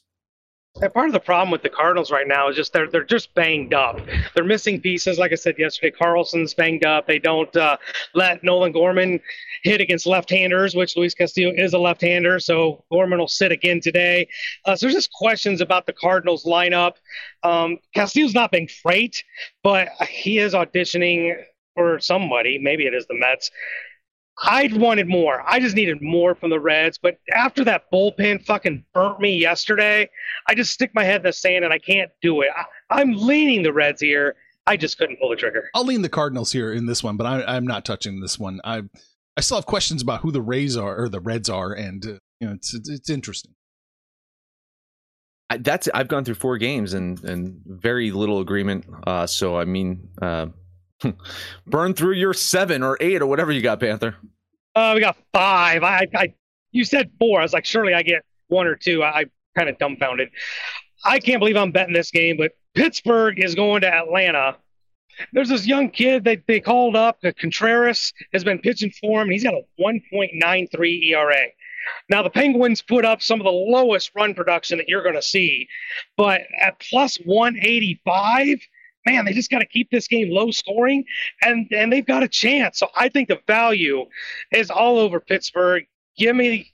[0.80, 3.34] And part of the problem with the Cardinals right now is just they're they're just
[3.34, 4.00] banged up.
[4.34, 5.18] They're missing pieces.
[5.18, 7.06] Like I said yesterday, Carlson's banged up.
[7.06, 7.78] They don't uh,
[8.14, 9.20] let Nolan Gorman
[9.64, 14.28] hit against left-handers, which Luis Castillo is a left-hander, so Gorman will sit again today.
[14.64, 16.92] Uh, so there's just questions about the Cardinals lineup.
[17.42, 19.24] Um, Castillo's not been great,
[19.64, 21.42] but he is auditioning
[21.74, 22.58] for somebody.
[22.58, 23.50] Maybe it is the Mets.
[24.40, 25.42] I wanted more.
[25.46, 26.98] I just needed more from the Reds.
[26.98, 30.08] But after that bullpen fucking burnt me yesterday,
[30.46, 32.50] I just stick my head in the sand and I can't do it.
[32.90, 34.36] I, am leaning the Reds here.
[34.66, 35.70] I just couldn't pull the trigger.
[35.74, 38.60] I'll lean the Cardinals here in this one, but I, am not touching this one.
[38.64, 38.82] I
[39.36, 42.08] I still have questions about who the Rays are or the Reds are, and uh,
[42.40, 43.52] you know it's it's, it's interesting.
[45.48, 48.84] I, that's I've gone through four games and and very little agreement.
[49.06, 50.10] Uh, so I mean.
[50.20, 50.48] Uh,
[51.66, 54.16] Burn through your seven or eight or whatever you got, Panther.
[54.74, 55.82] Uh, we got five.
[55.82, 56.34] I, I,
[56.72, 57.40] you said four.
[57.40, 59.02] I was like, surely I get one or two.
[59.02, 59.24] I, I
[59.56, 60.30] kind of dumbfounded.
[61.04, 64.56] I can't believe I'm betting this game, but Pittsburgh is going to Atlanta.
[65.32, 67.20] There's this young kid they, they called up.
[67.38, 71.46] Contreras has been pitching for him, he's got a 1.93 ERA.
[72.10, 75.22] Now, the Penguins put up some of the lowest run production that you're going to
[75.22, 75.68] see,
[76.16, 78.60] but at plus 185,
[79.06, 81.04] man, they just got to keep this game low scoring,
[81.42, 82.78] and and they've got a chance.
[82.78, 84.06] So I think the value
[84.52, 85.84] is all over Pittsburgh.
[86.16, 86.72] Give me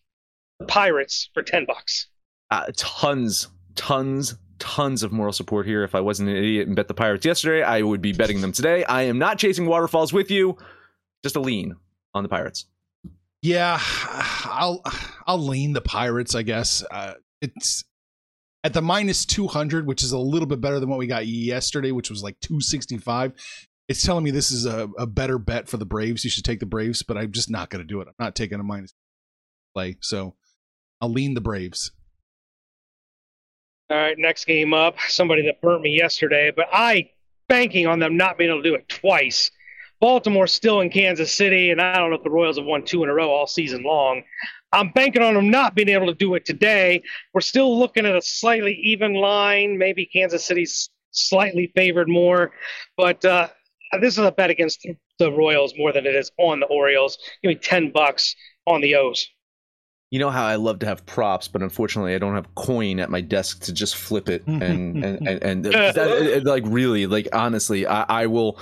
[0.58, 2.08] the Pirates for ten bucks.
[2.50, 5.82] Uh, tons, tons, tons of moral support here.
[5.82, 8.52] If I wasn't an idiot and bet the Pirates yesterday, I would be betting them
[8.52, 8.84] today.
[8.84, 10.56] I am not chasing waterfalls with you.
[11.22, 11.74] Just a lean
[12.12, 12.66] on the Pirates.
[13.42, 14.82] Yeah, I'll
[15.26, 16.34] I'll lean the Pirates.
[16.34, 17.84] I guess uh, it's
[18.64, 21.92] at the minus 200, which is a little bit better than what we got yesterday,
[21.92, 23.34] which was like 265.
[23.88, 26.24] It's telling me this is a, a better bet for the Braves.
[26.24, 28.08] You should take the Braves, but I'm just not going to do it.
[28.08, 28.94] I'm not taking a minus
[29.74, 29.98] play.
[30.00, 30.34] So
[31.02, 31.92] I'll lean the Braves.
[33.90, 34.96] All right, next game up.
[35.08, 37.10] Somebody that burnt me yesterday, but I
[37.48, 39.50] banking on them not being able to do it twice.
[40.00, 43.04] Baltimore still in Kansas City, and I don't know if the Royals have won two
[43.04, 44.22] in a row all season long.
[44.74, 47.02] I'm banking on them not being able to do it today.
[47.32, 49.78] We're still looking at a slightly even line.
[49.78, 52.50] Maybe Kansas City's slightly favored more,
[52.96, 53.48] but uh,
[54.00, 54.84] this is a bet against
[55.20, 57.18] the Royals more than it is on the Orioles.
[57.40, 58.34] Give me ten bucks
[58.66, 59.28] on the O's
[60.10, 63.10] you know how I love to have props, but unfortunately I don't have coin at
[63.10, 67.86] my desk to just flip it and and and, and that, like really like honestly
[67.86, 68.58] I, I will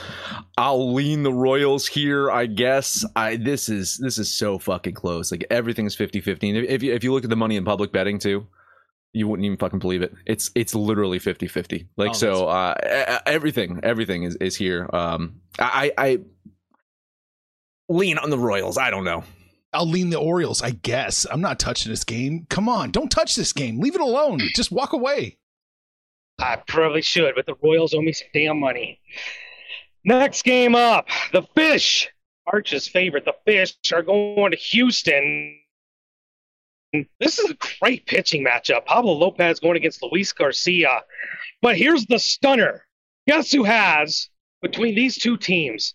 [0.57, 3.05] I'll lean the Royals here I guess.
[3.17, 5.31] I this is this is so fucking close.
[5.31, 8.47] Like everything's 50-50 if you if you look at the money in public betting too
[9.15, 10.15] you wouldn't even fucking believe it.
[10.25, 14.89] It's it's literally 50-50 like oh, so uh everything everything is is here.
[14.91, 16.21] Um I I
[17.91, 18.79] lean on the Royals.
[18.79, 19.23] I don't know
[19.73, 21.27] I'll lean the Orioles, I guess.
[21.31, 22.47] I'm not touching this game.
[22.51, 23.81] Come on, don't touch this game.
[23.81, 24.41] Leave it alone.
[24.55, 25.39] Just walk away.
[26.39, 29.01] I probably should, but the Royals owe me some damn money.
[30.05, 32.09] Next game up, the Fish,
[32.47, 35.59] Arch's favorite, the Fish are going to Houston.
[37.21, 38.85] This is a great pitching matchup.
[38.85, 41.03] Pablo Lopez going against Luis Garcia.
[41.63, 42.85] But here's the stunner.
[43.29, 44.29] Guess who has,
[44.61, 45.95] between these two teams,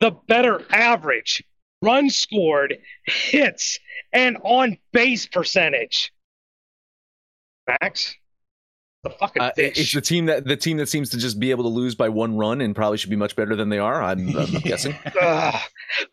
[0.00, 1.42] the better average,
[1.86, 3.78] runs scored, hits,
[4.12, 6.12] and on base percentage?
[7.80, 8.14] Max?
[9.02, 9.78] The fucking Uh, fish.
[9.78, 12.08] it's the team that the team that seems to just be able to lose by
[12.08, 14.02] one run and probably should be much better than they are.
[14.02, 14.96] I'm, I'm guessing.
[15.20, 15.60] Ugh.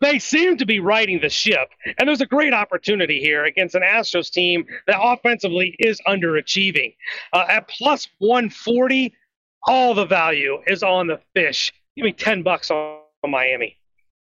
[0.00, 3.82] they seem to be riding the ship, and there's a great opportunity here against an
[3.82, 6.94] Astros team that offensively is underachieving.
[7.32, 9.12] Uh, at plus 140,
[9.66, 11.72] all the value is on the fish.
[11.96, 13.76] Give me 10 bucks on Miami.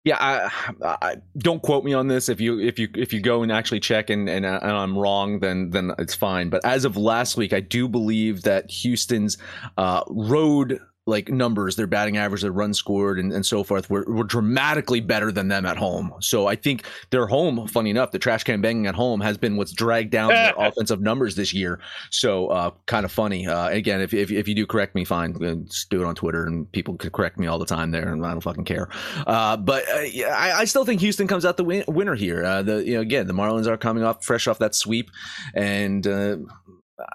[0.04, 0.50] Yeah, I,
[1.02, 2.28] I, don't quote me on this.
[2.28, 5.40] If you if you if you go and actually check and, and and I'm wrong,
[5.40, 6.48] then then it's fine.
[6.50, 9.38] But as of last week, I do believe that Houston's
[9.76, 14.04] uh, road like numbers, their batting average, their run scored, and, and so forth, were,
[14.06, 16.14] were dramatically better than them at home.
[16.20, 19.56] So I think their home, funny enough, the trash can banging at home has been
[19.56, 21.80] what's dragged down their offensive numbers this year.
[22.10, 23.48] So uh, kind of funny.
[23.48, 26.14] Uh, again, if, if if you do correct me, fine, uh, just do it on
[26.14, 28.88] Twitter, and people could correct me all the time there, and I don't fucking care.
[29.26, 32.44] Uh, but uh, I, I still think Houston comes out the win- winner here.
[32.44, 35.10] Uh, the you know again, the Marlins are coming off fresh off that sweep,
[35.54, 36.36] and uh,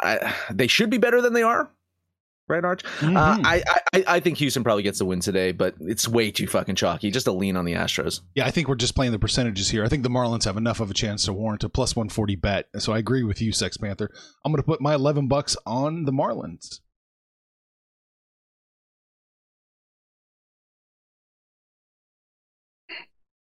[0.02, 1.72] I, they should be better than they are
[2.48, 2.84] right, Arch?
[2.84, 3.18] Mm-hmm.
[3.18, 6.48] Uh, I, I I think Houston probably gets the win today, but it's way too
[6.48, 7.12] fucking chalky.
[7.12, 8.22] Just a lean on the Astros.
[8.36, 9.84] Yeah, I think we're just playing the percentages here.
[9.84, 12.68] I think the Marlins have enough of a chance to warrant a plus 140 bet.
[12.80, 14.10] So I agree with you, Sex Panther.
[14.46, 16.80] I'm going to put my 11 bucks on the Marlins.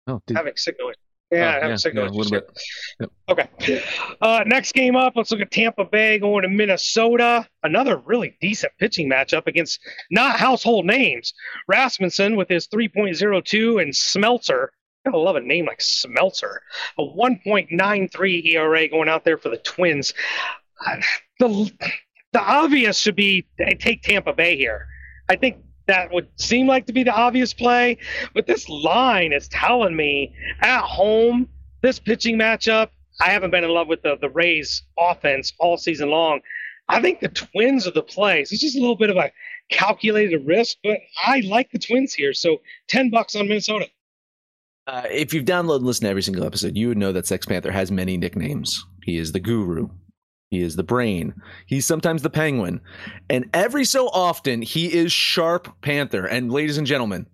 [0.08, 0.36] Oh, dude.
[0.36, 0.92] Having signal.
[1.30, 2.04] Yeah, having yeah, signal.
[2.04, 2.58] yeah, a little bit.
[3.00, 3.10] Yep.
[3.28, 3.82] Okay.
[4.20, 7.48] Uh, next game up, let's look at Tampa Bay going to Minnesota.
[7.64, 11.34] Another really decent pitching matchup against not household names.
[11.66, 14.68] Rasmussen with his 3.02 and Smeltzer.
[15.06, 16.62] I love a name like Smelter.
[16.98, 20.14] A 1.93 ERA going out there for the Twins.
[20.84, 20.96] Uh,
[21.38, 21.70] The,
[22.32, 23.46] the obvious should be
[23.78, 24.86] take Tampa Bay here.
[25.28, 27.98] I think that would seem like to be the obvious play,
[28.34, 31.48] but this line is telling me at home,
[31.82, 32.88] this pitching matchup,
[33.20, 36.40] I haven't been in love with the, the Rays offense all season long.
[36.88, 38.52] I think the Twins are the plays.
[38.52, 39.32] It's just a little bit of a
[39.70, 42.32] calculated risk, but I like the Twins here.
[42.32, 43.88] So 10 bucks on Minnesota.
[44.86, 47.44] Uh, if you've downloaded and listened to every single episode, you would know that Sex
[47.44, 48.84] Panther has many nicknames.
[49.02, 49.88] He is the Guru.
[50.50, 51.34] He is the Brain.
[51.66, 52.80] He's sometimes the Penguin.
[53.28, 56.24] And every so often, he is Sharp Panther.
[56.24, 57.26] And ladies and gentlemen,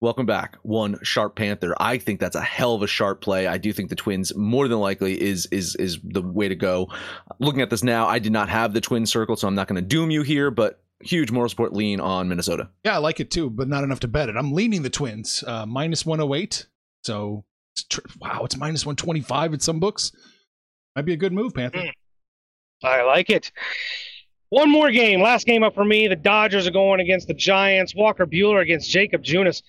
[0.00, 0.58] welcome back.
[0.62, 1.74] One Sharp Panther.
[1.80, 3.46] I think that's a hell of a sharp play.
[3.46, 6.88] I do think the Twins more than likely is is is the way to go.
[7.38, 9.82] Looking at this now, I did not have the Twin Circle, so I'm not going
[9.82, 12.68] to doom you here, but huge moral support lean on Minnesota.
[12.84, 14.36] Yeah, I like it too, but not enough to bet it.
[14.36, 16.66] I'm leaning the Twins, uh, minus 108.
[17.04, 20.12] So, it's tr- wow, it's minus 125 in some books.
[20.96, 21.92] Might be a good move, Panther.
[22.82, 23.50] I like it.
[24.50, 25.20] One more game.
[25.20, 26.08] Last game up for me.
[26.08, 27.94] The Dodgers are going against the Giants.
[27.94, 29.62] Walker Buehler against Jacob Junis.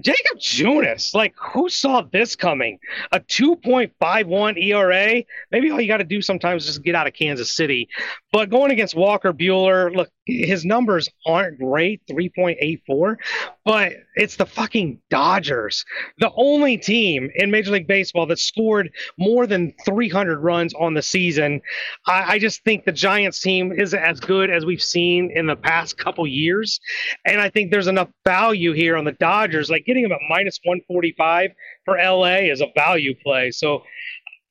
[0.00, 2.78] Jacob Junis, like who saw this coming?
[3.12, 5.24] A 2.51 ERA.
[5.50, 7.88] Maybe all you got to do sometimes is just get out of Kansas City.
[8.32, 13.16] But going against Walker Buehler, look, his numbers aren't great, 3.84,
[13.64, 15.86] but it's the fucking Dodgers.
[16.18, 21.00] The only team in Major League Baseball that scored more than 300 runs on the
[21.00, 21.62] season.
[22.06, 25.56] I, I just think the Giants team is as good as we've seen in the
[25.56, 26.78] past couple years.
[27.24, 29.70] And I think there's enough value here on the Dodgers.
[29.70, 31.52] Like getting them at minus 145
[31.86, 33.50] for LA is a value play.
[33.50, 33.82] So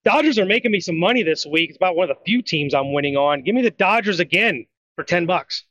[0.03, 1.69] Dodgers are making me some money this week.
[1.69, 3.43] It's about one of the few teams I'm winning on.
[3.43, 5.63] Give me the Dodgers again for 10 bucks.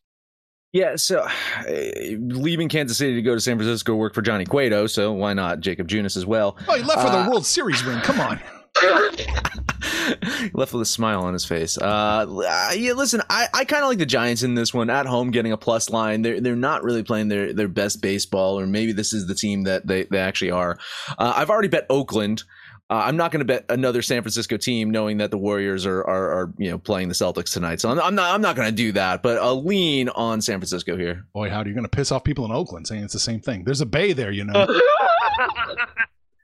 [0.77, 1.31] Yeah, so uh,
[2.19, 5.61] leaving Kansas City to go to San Francisco work for Johnny Cueto, so why not
[5.61, 6.59] Jacob Junis as well?
[6.69, 7.99] Oh, he left for Uh, the World Series ring.
[8.01, 8.39] Come on.
[10.53, 11.79] left with a smile on his face.
[11.79, 15.07] Uh, uh, yeah, listen, I, I kind of like the Giants in this one at
[15.07, 16.21] home, getting a plus line.
[16.21, 19.62] They're they're not really playing their their best baseball, or maybe this is the team
[19.62, 20.79] that they they actually are.
[21.17, 22.43] Uh, I've already bet Oakland.
[22.88, 26.05] Uh, I'm not going to bet another San Francisco team, knowing that the Warriors are,
[26.05, 27.80] are, are you know playing the Celtics tonight.
[27.80, 29.22] So I'm, I'm not I'm not going to do that.
[29.24, 31.26] But a lean on San Francisco here.
[31.34, 33.64] Boy, howdy, you're going to piss off people in Oakland saying it's the same thing.
[33.64, 34.66] There's a bay there, you know.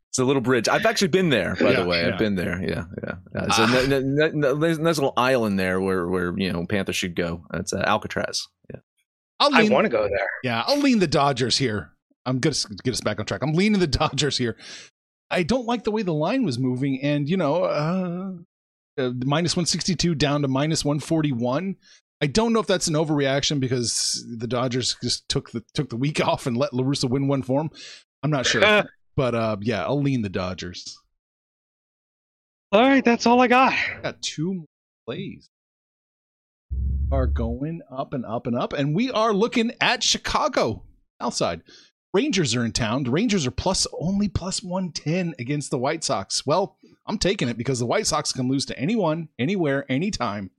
[0.09, 0.69] It's a little bridge.
[0.69, 2.03] I've actually been there, by Yeah, the way.
[2.03, 2.09] yeah.
[2.13, 2.61] I've been there.
[2.63, 3.15] Yeah, yeah.
[3.35, 3.49] yeah.
[3.53, 6.97] So n- n- n- n- there's a little island there where where you know Panthers
[6.97, 7.47] should go.
[7.55, 8.47] It's uh, Alcatraz.
[8.71, 8.81] Yeah.
[9.41, 10.29] I'll I want to go there.
[10.45, 11.93] Yeah, I'll lean the Dodgers here.
[12.27, 13.41] I'm going to get us back on track.
[13.43, 14.59] I'm leaning the Dodgers here.
[15.33, 18.33] I don't like the way the line was moving, and you know, uh,
[18.99, 21.77] uh, minus 162 down to minus 141.
[22.21, 25.97] I don't know if that's an overreaction because the Dodgers just took the took the
[25.97, 27.71] week off and let La Russa win one for him.
[28.23, 28.85] I'm not sure,
[29.17, 30.99] but uh, yeah, I'll lean the Dodgers.
[32.71, 33.75] All right, that's all I got.
[34.03, 34.67] Got two more
[35.07, 35.49] plays
[37.13, 40.85] are going up and up and up, and we are looking at Chicago
[41.21, 41.63] outside.
[42.15, 43.05] Rangers are in town.
[43.05, 46.45] The Rangers are plus only plus one ten against the White Sox.
[46.47, 50.51] Well, I'm taking it because the White Sox can lose to anyone, anywhere, anytime.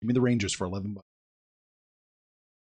[0.00, 1.04] Give me the Rangers for eleven bucks.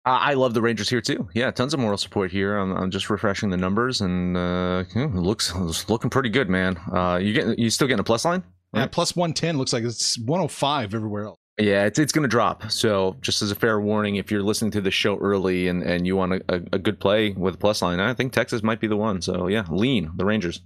[0.08, 1.30] I love the Rangers here too.
[1.34, 2.58] Yeah, tons of moral support here.
[2.58, 6.78] I'm, I'm just refreshing the numbers, and uh, looks it's looking pretty good, man.
[6.94, 8.44] Uh, you get you still getting a plus line?
[8.74, 11.40] Yeah, plus one ten looks like it's one hundred five everywhere else.
[11.58, 12.70] Yeah, it's it's going to drop.
[12.70, 16.06] So just as a fair warning, if you're listening to the show early and, and
[16.06, 18.82] you want a, a, a good play with a plus line, I think Texas might
[18.82, 19.22] be the one.
[19.22, 20.62] So yeah, lean the Rangers.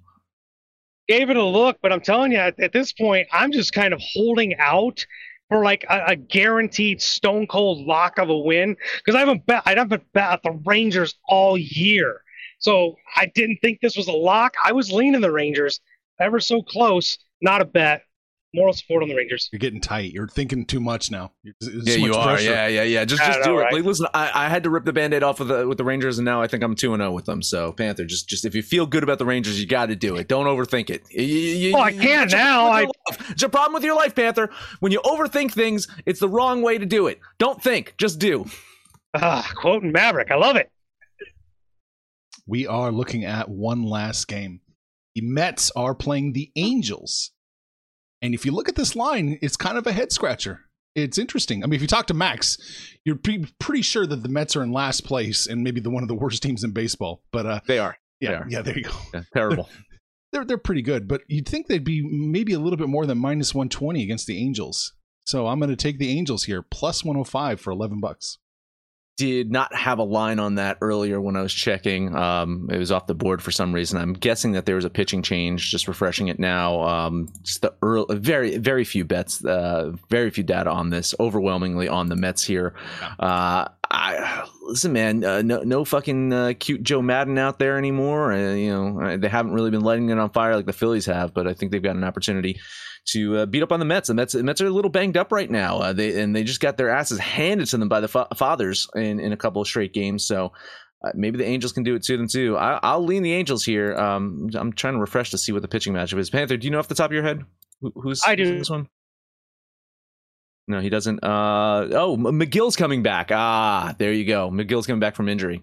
[1.08, 3.94] Gave it a look, but I'm telling you, at, at this point, I'm just kind
[3.94, 5.06] of holding out
[5.48, 9.64] for like a, a guaranteed stone cold lock of a win because I haven't bet
[9.68, 12.24] I haven't bet at the Rangers all year.
[12.58, 14.56] So I didn't think this was a lock.
[14.64, 15.82] I was leaning the Rangers
[16.20, 17.20] ever so close.
[17.42, 18.04] Not a bet.
[18.52, 19.47] Moral support on the Rangers.
[19.52, 20.12] You're getting tight.
[20.12, 21.34] You're thinking too much now.
[21.62, 22.28] There's yeah, too you much are.
[22.30, 22.50] pressure.
[22.50, 23.06] Yeah, yeah, yeah.
[23.06, 23.62] Just I just know, do it.
[23.62, 23.74] right?
[23.74, 26.18] Like, listen, I, I had to rip the band-aid off of the with the Rangers,
[26.18, 27.43] and now I think I'm two and zero with them.
[27.43, 30.16] So Panther, just just if you feel good about the Rangers, you got to do
[30.16, 30.28] it.
[30.28, 31.04] Don't overthink it.
[31.12, 32.68] You- you- you- Well, I can't a now.
[32.70, 33.32] I- with your life.
[33.32, 34.50] It's a problem with your life, Panther.
[34.80, 37.20] When you overthink things, it's the wrong way to do it.
[37.38, 38.45] Don't think, just do.
[39.14, 40.32] Ah, quoting Maverick.
[40.32, 40.72] I love it.
[42.47, 44.62] we are looking at one last game.
[45.14, 47.32] The Mets are playing the Angels.
[48.22, 50.62] And if you look at this line, it's kind of a head scratcher.
[50.96, 51.64] It's interesting.
[51.64, 52.58] I mean, if you talk to Max,
[53.06, 56.04] you're pre- pretty sure that the Mets are in last place and maybe the one
[56.04, 57.22] of the worst teams in baseball.
[57.32, 57.96] But uh, They are.
[58.20, 58.46] yeah, They are.
[58.50, 58.92] yeah, there you go.
[59.14, 59.70] Yeah, terrible.
[60.32, 63.18] They're they're pretty good, but you'd think they'd be maybe a little bit more than
[63.18, 64.94] minus 120 against the Angels.
[65.26, 68.38] So I'm going to take the Angels here, plus 105 for 11 bucks.
[69.20, 72.16] Did not have a line on that earlier when I was checking.
[72.16, 74.00] Um, it was off the board for some reason.
[74.00, 75.70] I'm guessing that there was a pitching change.
[75.70, 76.82] Just refreshing it now.
[76.84, 81.14] Um, just the early, very very few bets, uh, very few data on this.
[81.20, 82.74] Overwhelmingly on the Mets here.
[83.20, 85.24] Uh, I listen, man.
[85.24, 88.32] Uh, no no fucking uh, cute Joe Maddon out there anymore.
[88.32, 91.06] Uh, you know uh, they haven't really been lighting it on fire like the Phillies
[91.08, 92.60] have, but I think they've got an opportunity
[93.08, 94.08] to uh, beat up on the Mets.
[94.08, 95.80] The Mets, the Mets are a little banged up right now.
[95.80, 98.88] Uh, they and they just got their asses handed to them by the fa- fathers
[98.96, 100.26] in, in a couple of straight games.
[100.26, 100.54] So
[101.04, 102.58] uh, maybe the Angels can do it to them too.
[102.58, 103.96] I, I'll lean the Angels here.
[103.96, 106.30] Um, I'm trying to refresh to see what the pitching matchup is.
[106.30, 107.44] Panther, do you know off the top of your head
[107.82, 108.60] Who, who's I who's in do.
[108.60, 108.88] this one?
[110.70, 111.22] No, he doesn't.
[111.24, 113.32] Uh, oh, Megill's coming back.
[113.34, 114.50] Ah, there you go.
[114.52, 115.62] Megill's coming back from injury.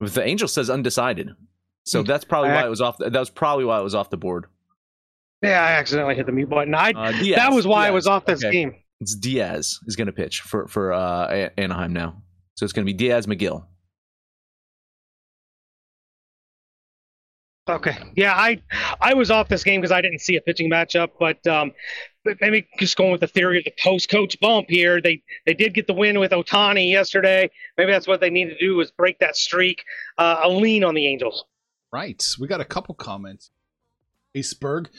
[0.00, 1.30] The Angel says undecided,
[1.84, 2.06] so Hmm.
[2.06, 2.98] that's probably why it was off.
[2.98, 4.46] The, That was probably why it was off the board.
[5.42, 6.72] Yeah, I accidentally hit the mute button.
[6.74, 8.52] I Uh, Diaz, that was why I was off this Okay.
[8.52, 8.76] game.
[9.00, 12.22] It's Diaz is going to pitch for for uh, Anaheim now.
[12.54, 13.64] So it's going to be Diaz Megill.
[17.68, 17.96] Okay.
[18.16, 18.62] Yeah, I
[19.00, 21.72] I was off this game because I didn't see a pitching matchup, but um,
[22.17, 25.00] but maybe just going with the theory of the post coach bump here.
[25.00, 27.50] They they did get the win with Ohtani yesterday.
[27.76, 29.84] Maybe that's what they need to do is break that streak.
[30.16, 31.44] Uh, a lean on the Angels.
[31.92, 32.22] Right.
[32.38, 33.50] We got a couple comments.
[34.36, 34.90] Iceberg.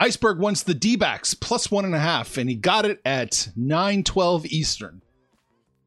[0.00, 3.48] Iceberg wants the D backs plus one and a half, and he got it at
[3.56, 5.02] 912 Eastern.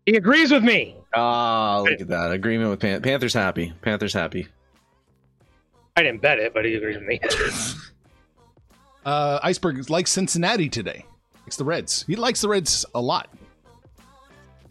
[0.06, 0.98] He agrees with me.
[1.16, 3.34] Ah, look at that agreement with Pan- Panthers.
[3.34, 4.48] Happy Panthers happy.
[5.96, 7.20] I didn't bet it, but he agrees with me.
[9.06, 11.06] Uh, Iceberg likes Cincinnati today.
[11.44, 12.06] Likes the Reds.
[12.08, 13.30] He likes the Reds a lot.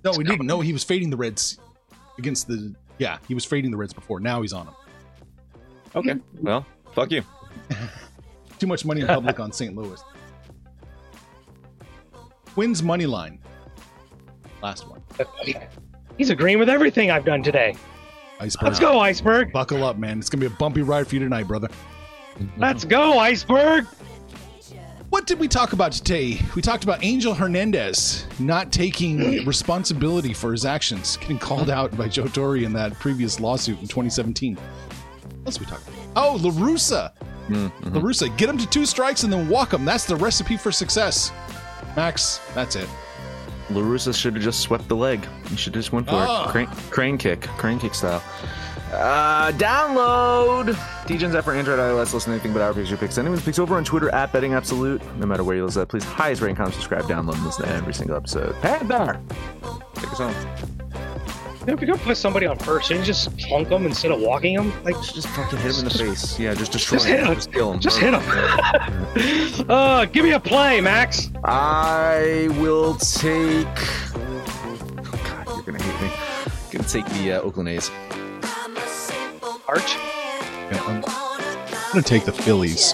[0.05, 0.47] No, we didn't.
[0.47, 1.59] No, he was fading the Reds
[2.19, 2.75] against the.
[2.99, 4.21] Yeah, he was fading the Reds before.
[4.21, 4.75] Now he's on them.
[5.95, 7.23] Okay, well, fuck you.
[8.59, 9.75] Too much money in public on St.
[9.75, 10.03] Louis.
[12.57, 13.41] Wins money line.
[14.63, 15.03] Last one.
[16.19, 17.75] He's agreeing with everything I've done today.
[18.39, 18.69] Iceberg.
[18.69, 19.53] Let's go, Iceberg.
[19.53, 20.19] Buckle up, man.
[20.19, 21.69] It's gonna be a bumpy ride for you tonight, brother.
[22.57, 23.87] Let's go, Iceberg.
[25.11, 26.39] What did we talk about today?
[26.55, 32.09] We talked about Angel Hernandez not taking responsibility for his actions, getting called out by
[32.09, 34.55] Joe Torre in that previous lawsuit in 2017.
[34.55, 34.65] What
[35.47, 36.01] else we talked about?
[36.17, 37.13] Oh, La Russa.
[37.49, 37.93] Mm-hmm.
[37.95, 39.85] La Russa, get him to two strikes and then walk him.
[39.85, 41.33] That's the recipe for success.
[41.97, 42.89] Max, that's it.
[43.71, 45.27] La Russa should have just swept the leg.
[45.49, 46.49] He should have just went for Ah.
[46.49, 46.53] it.
[46.53, 48.23] Crane, crane kick, crane kick style.
[48.93, 50.77] Uh, download
[51.07, 52.13] DEGENS app for Android, iOS.
[52.13, 53.19] Listen to anything but our picks, your picks.
[53.19, 55.01] Anyone's picks over on Twitter at Betting Absolute.
[55.17, 57.95] No matter where you listen, please highest rating, comment, subscribe, download, and listen to every
[57.95, 58.55] single episode.
[58.61, 59.21] Panther,
[59.95, 60.35] take us home.
[61.67, 64.57] If you're gonna put somebody on first, shouldn't you just plunk them instead of walking
[64.57, 64.73] them?
[64.83, 66.39] Like, Just just fucking hit him in the face.
[66.39, 67.27] Yeah, just destroy Just hit him.
[67.27, 67.35] him.
[67.35, 67.81] Just kill him.
[67.81, 69.67] Just hit him.
[69.71, 71.31] uh, give me a play, Max.
[71.45, 73.67] I will take.
[74.17, 76.11] Oh, God you're gonna hate me.
[76.73, 77.91] I'm to take the uh, Oakland A's.
[79.71, 79.95] Arch.
[79.95, 82.93] Yeah, I'm, I'm gonna take the Phillies.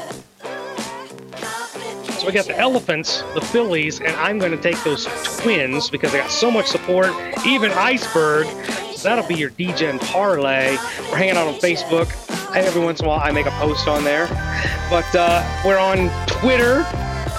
[2.20, 5.06] So we got the Elephants, the Phillies, and I'm going to take those
[5.38, 7.12] Twins because they got so much support.
[7.46, 8.46] Even Iceberg.
[8.94, 10.76] So that'll be your Degen parlay.
[11.10, 12.08] We're hanging out on Facebook.
[12.52, 14.26] Hey, every once in a while, I make a post on there.
[14.90, 16.86] But uh, we're on Twitter.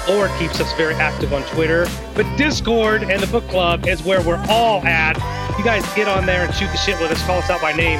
[0.08, 1.88] Lord keeps us very active on Twitter.
[2.16, 5.16] But Discord and the book club is where we're all at.
[5.60, 7.22] You guys get on there and shoot the shit with us.
[7.24, 8.00] Call us out by name.